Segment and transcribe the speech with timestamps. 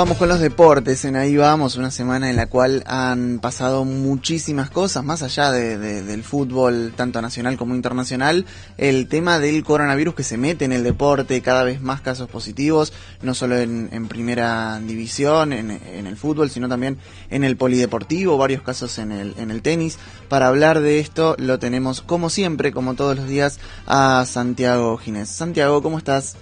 [0.00, 4.70] Vamos con los deportes, en ahí vamos, una semana en la cual han pasado muchísimas
[4.70, 8.46] cosas, más allá de, del fútbol, tanto nacional como internacional,
[8.78, 12.94] el tema del coronavirus que se mete en el deporte, cada vez más casos positivos,
[13.20, 16.96] no solo en, primera división, en, el fútbol, sino también
[17.28, 19.98] en el polideportivo, varios casos en el, en el tenis.
[20.30, 25.28] Para hablar de esto lo tenemos como siempre, como todos los días, a Santiago Ginés.
[25.28, 26.36] Santiago, ¿cómo estás?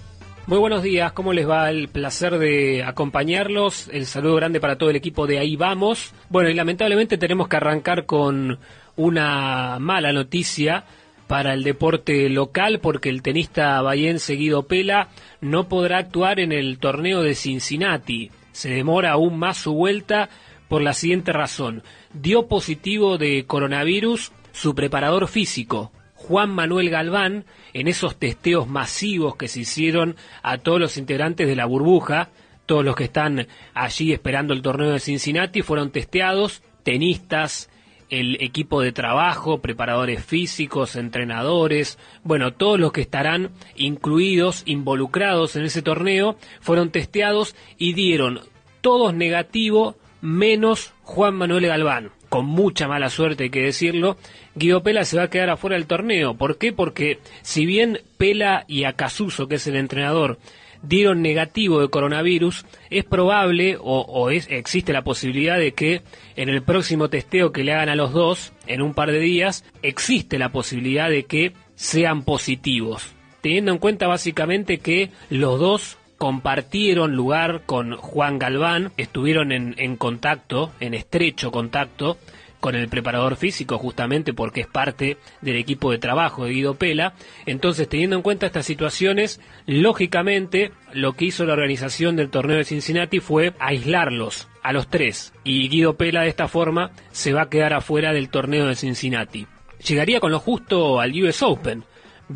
[0.47, 1.69] Muy buenos días, ¿cómo les va?
[1.69, 3.87] El placer de acompañarlos.
[3.93, 6.13] El saludo grande para todo el equipo de Ahí Vamos.
[6.29, 8.57] Bueno, y lamentablemente tenemos que arrancar con
[8.95, 10.85] una mala noticia
[11.27, 15.09] para el deporte local porque el tenista Bayén Seguido Pela
[15.41, 18.31] no podrá actuar en el torneo de Cincinnati.
[18.51, 20.29] Se demora aún más su vuelta
[20.67, 21.83] por la siguiente razón.
[22.13, 25.91] Dio positivo de coronavirus su preparador físico,
[26.29, 31.55] Juan Manuel Galván en esos testeos masivos que se hicieron a todos los integrantes de
[31.55, 32.29] la burbuja,
[32.67, 37.71] todos los que están allí esperando el torneo de Cincinnati fueron testeados, tenistas,
[38.11, 45.63] el equipo de trabajo, preparadores físicos, entrenadores, bueno, todos los que estarán incluidos, involucrados en
[45.63, 48.41] ese torneo, fueron testeados y dieron
[48.81, 54.17] todos negativo menos Juan Manuel Galván con mucha mala suerte hay que decirlo,
[54.55, 56.35] Guido Pela se va a quedar afuera del torneo.
[56.35, 56.71] ¿Por qué?
[56.71, 60.39] Porque si bien Pela y Acasuso, que es el entrenador,
[60.81, 66.01] dieron negativo de coronavirus, es probable o, es, existe la posibilidad de que
[66.35, 69.65] en el próximo testeo que le hagan a los dos, en un par de días,
[69.81, 73.13] existe la posibilidad de que sean positivos.
[73.41, 80.73] Teniendo en cuenta básicamente que los dos compartieron lugar con Juan Galván, estuvieron en, contacto,
[80.81, 82.17] en estrecho contacto,
[82.59, 87.13] con el preparador físico justamente porque es parte del equipo de trabajo de Guido Pela.
[87.45, 92.65] Entonces, teniendo en cuenta estas situaciones, lógicamente lo que hizo la organización del torneo de
[92.65, 97.49] Cincinnati fue aislarlos a los tres y Guido Pela de esta forma se va a
[97.49, 99.47] quedar afuera del torneo de Cincinnati.
[99.87, 101.85] Llegaría con lo justo al US Open.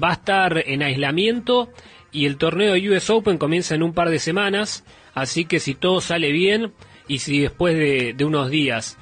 [0.02, 1.70] Va a estar en aislamiento
[2.14, 4.86] y el torneo US Open comienza en un par de semanas,
[5.16, 6.72] así que si todo sale bien
[7.08, 8.98] y si después de, unos días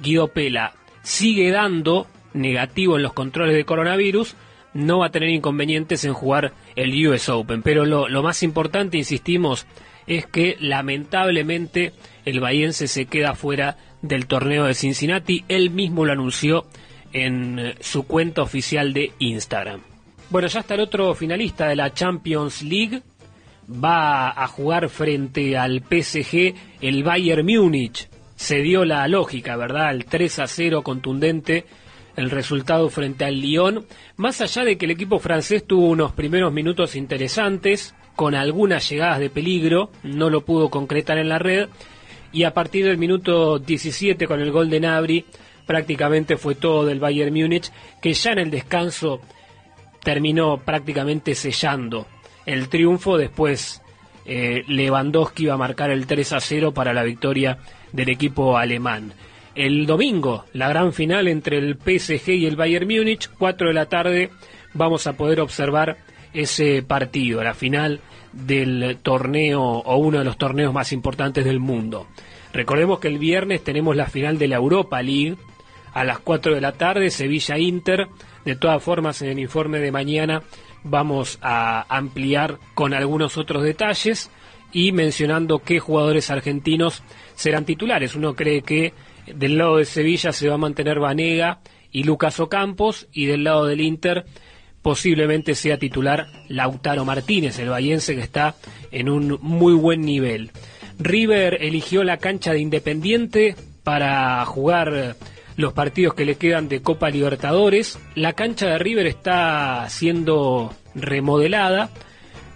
[0.00, 0.72] Guido Pela
[1.02, 4.36] sigue dando negativo en los controles de coronavirus,
[4.72, 7.62] no va a tener inconvenientes en jugar el US Open.
[7.62, 9.66] Pero lo, más importante, insistimos,
[10.06, 11.92] es que lamentablemente
[12.24, 15.44] el bahiense se queda fuera del torneo de Cincinnati.
[15.48, 16.66] Él mismo lo anunció
[17.12, 19.93] en su cuenta oficial de Instagram.
[20.34, 23.02] Bueno, ya está el otro finalista de la Champions League.
[23.70, 28.08] Va a jugar frente al PSG el Bayern Múnich.
[28.34, 29.92] Se dio la lógica, ¿verdad?
[29.92, 31.66] El 3 a 0 contundente
[32.16, 33.86] el resultado frente al Lyon.
[34.16, 39.20] Más allá de que el equipo francés tuvo unos primeros minutos interesantes, con algunas llegadas
[39.20, 41.68] de peligro, no lo pudo concretar en la red.
[42.32, 45.26] Y a partir del minuto 17 con el gol de Nabri,
[45.64, 47.70] prácticamente fue todo del Bayern Múnich,
[48.02, 49.20] que ya en el descanso
[50.04, 52.06] terminó prácticamente sellando
[52.46, 53.18] el triunfo.
[53.18, 53.82] Después
[54.24, 57.58] eh, Lewandowski iba a marcar el 3 a 0 para la victoria
[57.92, 59.12] del equipo alemán.
[59.54, 63.86] El domingo, la gran final entre el PSG y el Bayern Múnich, 4 de la
[63.86, 64.30] tarde,
[64.72, 65.96] vamos a poder observar
[66.32, 68.00] ese partido, la final
[68.32, 72.08] del torneo o uno de los torneos más importantes del mundo.
[72.52, 75.36] Recordemos que el viernes tenemos la final de la Europa League
[75.92, 78.08] a las 4 de la tarde, Sevilla Inter,
[78.44, 80.42] de todas formas, en el informe de mañana
[80.82, 84.30] vamos a ampliar con algunos otros detalles
[84.72, 87.02] y mencionando qué jugadores argentinos
[87.34, 88.14] serán titulares.
[88.14, 88.92] Uno cree que
[89.26, 91.60] del lado de Sevilla se va a mantener Vanega
[91.90, 94.26] y Lucas Ocampos y del lado del Inter
[94.82, 98.54] posiblemente sea titular Lautaro Martínez, el bahiense que está
[98.90, 100.50] en un muy buen nivel.
[100.98, 105.16] River eligió la cancha de Independiente para jugar
[105.56, 107.98] los partidos que le quedan de Copa Libertadores.
[108.14, 111.90] La cancha de River está siendo remodelada,